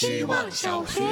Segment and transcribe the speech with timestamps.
[0.00, 1.02] 希望小学。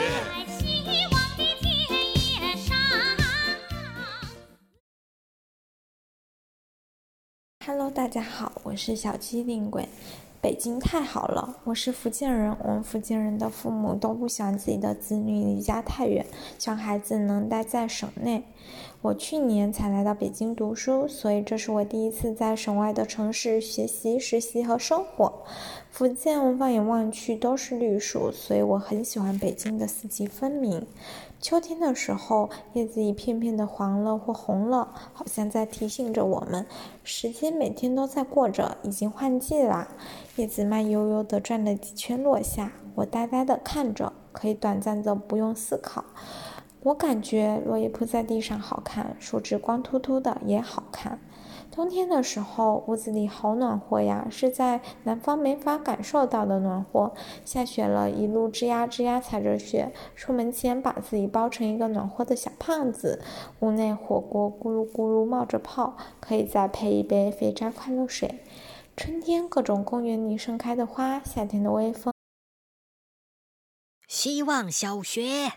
[7.66, 9.88] Hello，大家好，我是小机灵鬼。
[10.40, 12.56] 北京太好了，我是福建人。
[12.60, 16.24] 我们福建人的父母都不想自己的子女离家太远，
[16.56, 18.44] 希望孩子能待在省内。
[19.06, 25.32] 我去年才来到北京读书，所以这是我第一次在省外的城市学习、实习和生活。
[25.90, 30.84] 福建放眼望去都是绿树，所以我很喜欢北京的四季分明。
[31.40, 36.66] 秋天的时候，叶子一片片的黄了或红了，好像在提醒着我们，
[37.04, 39.86] 时间每天都在过着，已经换季啦。
[40.34, 46.04] 叶子慢悠悠地转了几圈落下，我呆呆地看着，可以短暂的不用思考。
[46.86, 51.18] 我感觉落叶铺在地上好看，树枝光秃秃的也好看。
[51.72, 57.12] 冬天的时候，屋子里好暖和呀，是在南方没法感受到的暖和。
[57.44, 63.20] 下雪了，一路吱呀吱呀踩着雪，出门前把自己包成一个暖和的小胖子。
[63.58, 68.44] 屋内火锅咕噜咕噜冒着泡，可以再配一杯肥宅快乐水。
[68.96, 72.14] 春天，各种公园里盛开的花；夏天的微风。
[74.06, 75.54] 希望小学。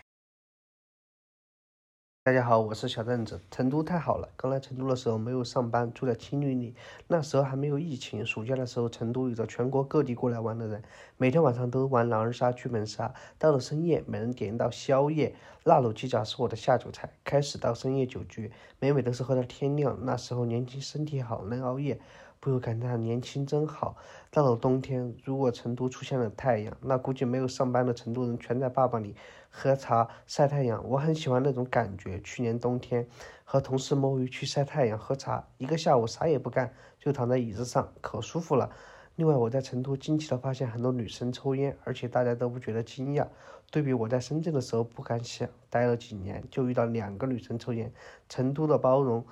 [2.22, 3.40] 大家好，我是小凳子。
[3.50, 6.74] 成都太好了，刚来成都的时候没有上班，住在青旅里。
[7.08, 10.82] 那时候还没有疫情，暑假的时候，成都有着全国各地过来玩的人，
[11.16, 13.14] 每天晚上都玩狼人杀、剧本杀。
[13.38, 17.08] 到了深夜，每人点一道宵夜，辣卤鸡爪是我的下酒菜。
[17.24, 19.98] 开始到深夜酒局，每每都是喝到天亮。
[20.02, 21.98] 那时候年轻，身体好，能熬夜。
[22.40, 23.94] 不由感叹年轻真好。
[24.30, 29.14] 到了冬天，如果成都出现了太阳，那估计没有上班的成都人全在坝坝里
[29.50, 30.82] 喝茶晒太阳。
[30.88, 32.18] 我很喜欢那种感觉。
[32.22, 33.06] 去年冬天
[33.44, 38.70] 和同事摸鱼去晒太阳喝茶，一个下午啥也不干，就躺在椅子上，可舒服了。
[39.16, 43.26] 另外，我在成都惊奇的发现很多女生抽烟，而且大家都不觉得惊讶。
[43.70, 47.92] 对比我在深圳的时候不敢想，待了几年就遇到两个女生抽烟。
[48.30, 49.22] 成都的包容。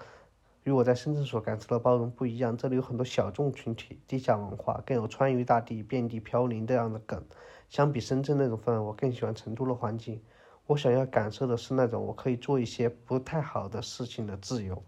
[0.65, 7.25] 与我在深圳所感受的包容不一样，这里有很多小众群体、地下文化，更有“川渝大地遍地飘零”这样的梗。
[7.69, 10.23] 相比深圳那种氛围，我更喜欢成都的环境。
[10.67, 14.85] 我想要感受的是那种我可以做一些不太好的事情的自由。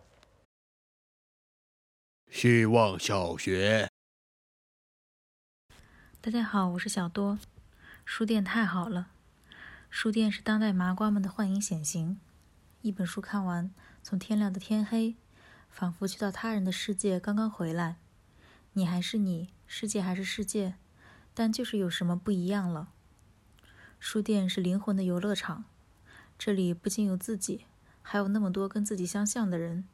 [2.30, 3.88] 希望小学，
[6.20, 7.38] 大家好，我是小多。
[8.04, 9.08] 书店太好了，
[9.88, 12.20] 书店是当代麻瓜们的幻影显形。
[12.82, 13.72] 一本书看完，
[14.02, 15.16] 从天亮到天黑。
[15.70, 17.96] 仿佛去到他人的世界，刚刚回来，
[18.74, 20.74] 你还是你，世界还是世界，
[21.32, 22.88] 但就是有什么不一样了。
[23.98, 25.64] 书店是灵魂的游乐场，
[26.38, 27.66] 这里不仅有自己，
[28.02, 29.84] 还有那么多跟自己相像的人。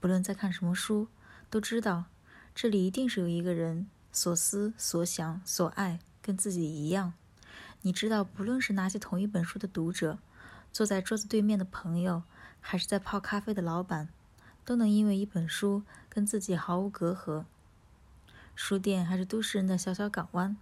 [0.00, 1.08] 不论在看什么书，
[1.50, 2.06] 都知道
[2.54, 7.12] 这里一定是有一个人所思所想所爱跟自己一样。
[7.82, 10.18] 你知道，不论是拿起同一本书的读者，
[10.72, 12.22] 坐在桌子对面的朋友，
[12.60, 14.08] 还是在泡咖啡的老板。
[14.64, 17.44] 都能因为一本书跟自己毫无隔阂。
[18.54, 20.56] 书店还是都市人的小小港湾，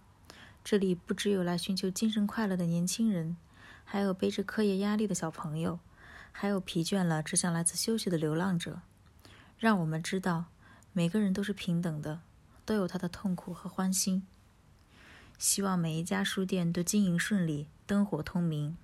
[0.63, 3.35] 这里不只有来寻求精神快乐的年轻人，
[3.83, 5.79] 还有背着课业压力的小朋友，
[6.31, 8.81] 还有疲倦了只想来自休息的流浪者。
[9.57, 10.45] 让我们知道，
[10.93, 12.21] 每个人都是平等的，
[12.65, 14.25] 都有他的痛苦和欢欣。
[15.37, 18.77] 希望每一家书店都经营顺利，灯火通明。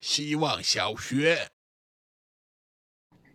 [0.00, 1.53] 希望小学。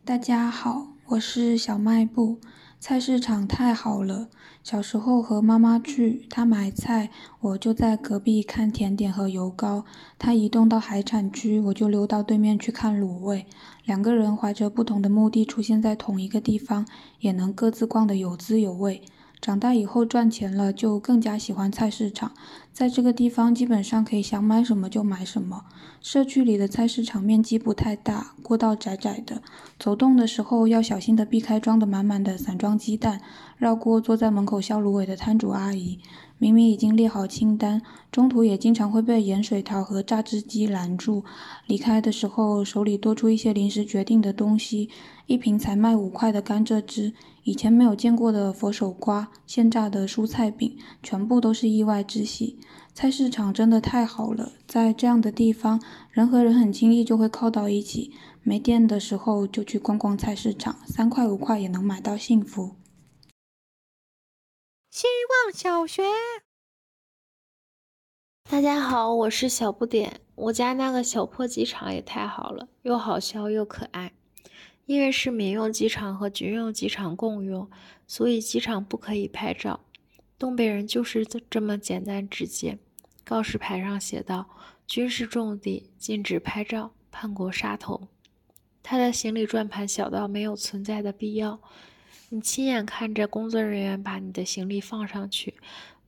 [0.05, 2.39] 大家好，我是小卖部。
[2.79, 4.29] 菜市场太好了，
[4.63, 7.11] 小时候和妈妈去，她买菜，
[7.41, 9.83] 我就在隔壁看甜点和油糕；
[10.17, 13.45] 她移动到海产区，我就溜到对面去看卤味。
[13.85, 16.87] 两个人怀着不同的目的出现在同一个地方，
[17.19, 19.03] 也能各自逛得有滋有味。
[19.41, 22.33] 长大以后赚钱了，就更加喜欢菜市场。
[22.73, 25.63] 在这个地方，基本上可以想买什么就买什么。
[26.01, 29.41] 社区里的菜市场面积不太大，过道窄窄的，
[29.77, 33.21] 走动的时候要小心的避开装得满满的散装鸡蛋，
[33.57, 35.99] 绕过坐在门口削芦苇的摊主阿姨。
[36.39, 41.25] 明明已经列好清单，中途也经常会被盐水桃和榨汁机拦住。
[41.67, 44.89] 离开的时候，手里多出一些临时决定的东西：
[45.25, 47.13] 一瓶才卖五块的甘蔗汁，
[47.43, 52.57] 以前没有见过的佛手瓜，现榨的蔬菜饼，全部都是意外之喜。
[52.93, 58.13] 菜市场真的太好了，在这样的地方，人和人很轻易就会靠到一起。
[58.43, 62.78] 没电的时候就去逛逛菜市场，三块五块也能买到幸福。
[64.91, 66.01] 希望小学，
[68.49, 70.19] 大家好，我是小不点。
[70.33, 74.13] 我家那个小破机场也太好了，又好笑又可爱。
[74.87, 77.69] 因为是民用机场和军用机场共用，
[78.07, 79.81] 所以机场不可以拍照。
[80.39, 82.79] 东北人就是这么简单直接。
[83.23, 84.49] 告示牌上写道
[84.87, 88.07] ：“军事重地，禁止拍照，叛国杀头。”
[88.81, 91.61] 他的行李转盘小到没有存在的必要。
[92.31, 95.55] 你亲眼看着工作人员把你的行李放上去，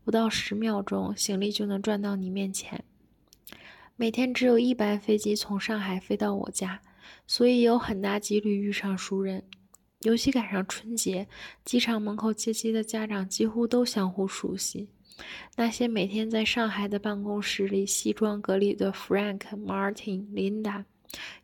[0.04, 2.84] 不到十秒钟，行李就能转到你面前。
[3.96, 6.80] 每天只有一班飞机从上海飞到我家，
[7.26, 9.44] 所以有很大几率遇上熟人。
[10.02, 11.28] 尤其赶上春节，
[11.66, 14.90] 机场门口接机的家长几乎都相互熟悉。
[15.56, 20.86] 那些每天在上海的办公室里西装革履的 Frank、Martin、Linda，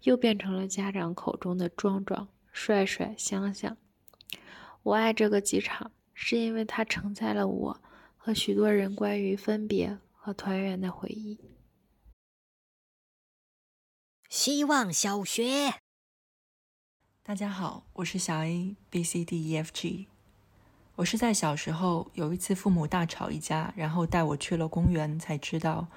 [0.03, 3.75] 又变成了家长口中的壮壮、帅帅、香香。
[4.87, 7.81] 我爱这个机场，是因为它承载了我
[8.15, 11.37] 和许多人关于分别和团圆的回忆。
[14.29, 15.73] 希望小学。
[17.21, 20.07] 大家好，我是小 A B C D E F G。
[20.95, 25.89] 我是在小时候有一次父母大吵一架，然后带我去了公园，才知道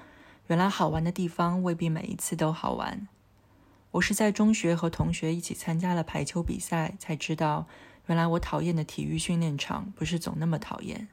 [0.47, 3.07] 原来好玩的地方未必每一次都好玩。
[3.91, 7.67] 我是在中学和同学一起参加了排球比赛，才知道
[8.07, 11.07] 原来我讨厌的体育训练场不是总那么讨厌。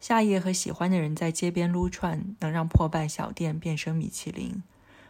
[0.00, 4.62] 夏夜和喜欢的人在街边撸串，能让破败小店变身米其林；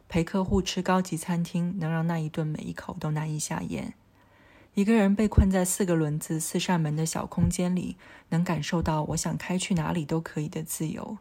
[0.09, 3.95] 陪客户吃高级餐厅，能让那一顿每一口都难以下咽。
[4.75, 7.97] 一个人被困在四个轮子、四扇门的小空间里，
[8.29, 11.19] 能感受到我想开去哪里都可以的自由。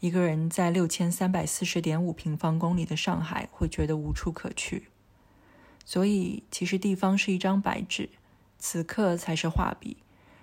[0.00, 4.88] 一个人在六千三百四十点五平方公里的上海，会觉得无处可去。
[5.84, 8.08] 所以，其实地方是一张白纸，
[8.60, 9.96] 此刻才是画笔，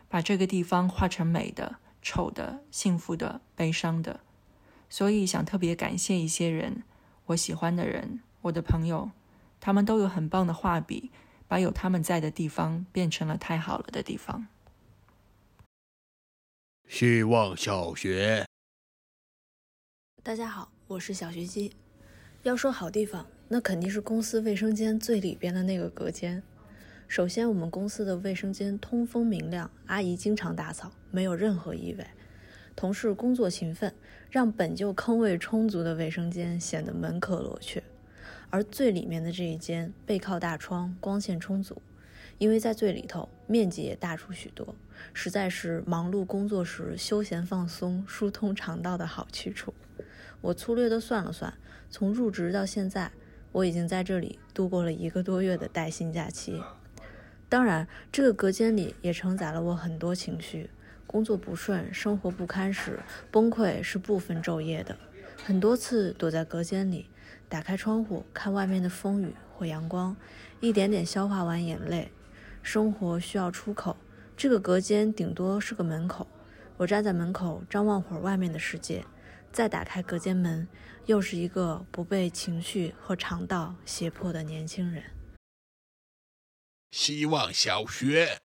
[0.09, 4.19] 把这个地方画成美的、丑的、幸福的、悲伤的。
[4.89, 6.83] 所以，想特别感谢一些人，
[7.27, 9.11] 我喜欢的人，我的朋友，
[9.61, 11.11] 他们都有很棒的画笔。
[11.49, 14.49] 把有他们在的地方变成了太好了的地方。
[16.89, 18.45] 希望小学，
[20.21, 21.73] 大家好，我是小学鸡。
[22.43, 26.43] 要说好地方，那肯定是公司卫生间最里边的那个隔间。
[27.07, 32.05] 首先，我们公司的卫生间通风明亮，阿姨经常打扫，没有任何异味。
[32.75, 33.93] 同事工作勤奋，
[34.29, 37.81] 让本就坑位充足的卫生间显得门可罗雀。
[38.49, 41.81] 而最里面的这一间背靠大窗，光线充足，
[42.37, 44.75] 因为在最里头，面积也大出许多，
[45.13, 49.73] 实在是忙碌工作时休闲放松、疏通肠道的好去处。
[50.41, 51.53] 我粗略的算了算，
[51.89, 53.11] 从入职到现在，
[53.53, 56.61] 我已经在这里度过了一个多月的带薪假期。
[57.49, 60.69] 当然，这个隔间里也承载了我很多情绪。
[61.05, 62.99] 工作不顺、生活不堪时，
[63.31, 64.97] 崩溃是不分昼夜的。
[65.45, 67.09] 很多次躲在隔间里。
[67.49, 70.13] 打开窗户，看外面的风雨或阳光，
[70.59, 72.11] 一点点消化完眼泪。
[72.61, 73.95] 生活需要出口，
[74.35, 76.27] 这个隔间顶多是个门口。
[76.75, 79.05] 我站在门口张望会儿外面的世界，
[79.53, 80.67] 再打开隔间门，
[81.05, 85.03] 又是一个不被情绪和肠道胁迫的年轻人。
[86.91, 88.39] 希望小学，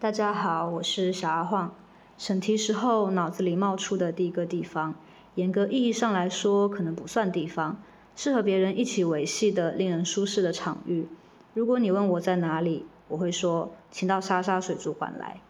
[0.00, 1.74] 大家好，我是小阿晃。
[2.16, 4.94] 审题时候脑子里冒出的第一个地方。
[5.34, 7.82] 严格意义上来说，可能不算地方，
[8.16, 11.06] 是和别人一起维系的令人舒适的场域。
[11.52, 15.40] 如果你问我在哪里，我会说，请到莎莎水族馆来。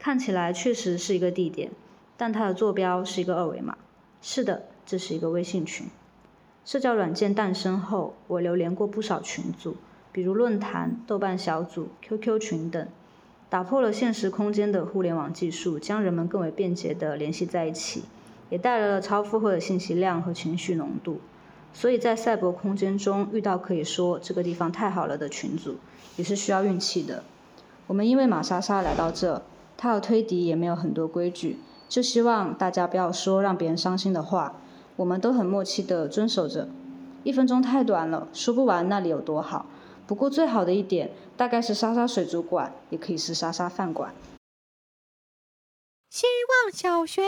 [0.00, 1.70] 看起来确实是一个地点，
[2.16, 3.78] 但它的坐标是一个二维码。
[4.20, 5.86] 是的，这是一个微信群。
[6.64, 9.76] 社交软件诞生后，我流连过不少群组，
[10.18, 12.88] 比如论坛、豆瓣小组、QQ 群等，
[13.48, 18.02] 打破了现实空间的互联网技术，将人们更为便捷地联系在一起。
[18.50, 21.20] 也带来了超负荷的信息量和情绪浓度，
[21.72, 25.76] 所以在赛博空间中遇到可以说这个地方太好了的群组，
[26.16, 27.22] 也是需要运气的。
[27.86, 29.42] 我们因为马莎莎来到这，
[29.76, 31.58] 她的推迪也没有很多规矩，
[31.88, 34.56] 就希望大家不要说让别人伤心的话，
[34.96, 36.68] 我们都很默契地遵守着。
[37.22, 39.66] 一分钟太短了，说不完那里有多好。
[40.08, 44.14] 不过最好的一点，大概是莎莎水族馆，也可以是莎莎饭馆。
[46.08, 47.20] 希望小学。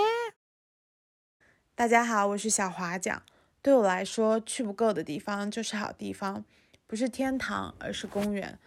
[1.75, 3.23] 大家好，我是小华讲。
[3.61, 6.43] 对我来说，去不够的地方就是好地方，
[6.87, 8.59] 不是天堂，而是公园。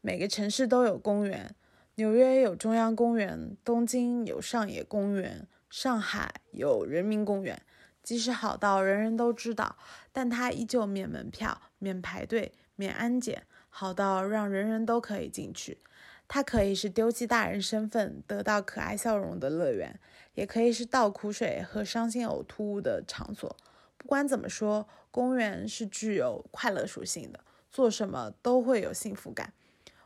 [0.00, 1.52] 每个城市都有公园，
[1.96, 7.60] 纽约有中央公园，东京有上野公园，上海有人民公园。
[8.00, 9.74] 即使好到人人都知道，
[10.12, 15.78] 但它依旧免门票、免排队、免安检，好到让人人都可以进去。
[16.28, 19.98] 它可以是丢弃大人身份，得到可爱笑容的乐园。
[20.34, 23.56] 也可以是倒苦水和伤心呕吐物的场所。
[23.96, 27.40] 不管怎么说，公园是具有快乐属性的，
[27.72, 29.54] 做什么都会有幸福感。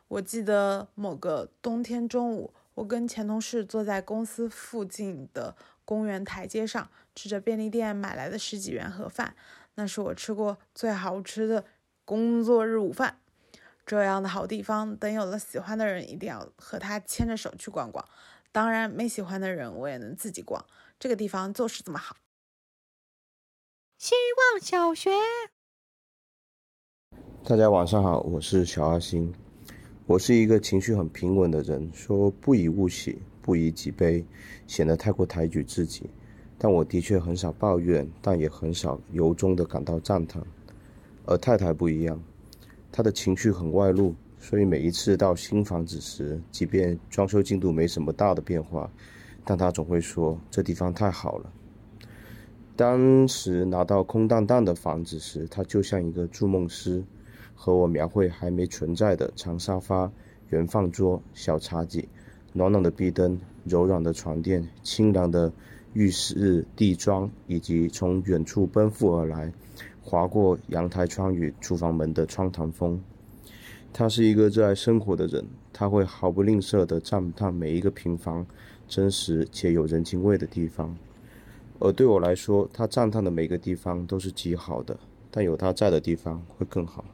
[0.07, 9.35] 我记得某个冬天中午，我跟前同事坐在公司附近的公园台阶上，吃着便利店买来的十几元盒饭，
[9.75, 11.65] 那是我吃过最好吃的
[12.11, 13.21] 工作日午饭。
[13.87, 18.05] 这样的好地方，等有了喜欢的人，一定要和他牵着手去逛逛。
[18.50, 20.67] 当然，没喜欢的人，我也能自己逛。
[20.99, 22.17] 这个地方就是这么好。
[23.97, 25.11] 希望小学，
[27.45, 29.33] 大家晚上好，我是小阿星。
[30.07, 34.26] 我是一个情绪很平稳的人，说不以物喜，不以己悲，
[34.67, 36.11] 显得太过抬举自己。
[36.59, 40.43] 但我的确很少抱怨，但也很少由衷的感到赞叹。
[41.31, 42.21] 而太太不一样。
[42.91, 48.91] 她的情绪很外露，所以每一次到新房子时，即便装修进度没什么大的变化，
[49.45, 51.53] 但她总会说这地方太好了。
[52.75, 57.05] 当时拿到空荡荡的房子时，她就像一个筑梦师，
[57.55, 60.11] 和我描绘还没存在的长沙发、
[60.49, 62.09] 圆饭桌、小茶几、
[62.53, 65.53] 暖暖的壁灯、柔软的床垫、清凉的
[65.93, 69.53] 浴室地砖，以及从远处奔赴而来。
[70.03, 73.01] 划过阳台窗与厨房门的窗台风。
[73.93, 78.45] 他是一个热爱生活的人，他会毫不吝啬地赞叹每一个平凡、
[78.89, 80.97] 真实且有人情味的地方。
[81.79, 84.99] 而对我来说，他赞叹的每个地方都是极好的，
[85.31, 87.05] 但有他在的地方会更好。